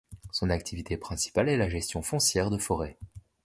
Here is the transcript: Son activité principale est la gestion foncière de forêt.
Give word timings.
Son 0.31 0.49
activité 0.49 0.97
principale 0.97 1.47
est 1.49 1.57
la 1.57 1.69
gestion 1.69 2.01
foncière 2.01 2.49
de 2.49 2.57
forêt. 2.57 2.97